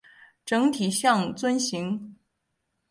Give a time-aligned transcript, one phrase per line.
[0.43, 2.15] 整体像樽形。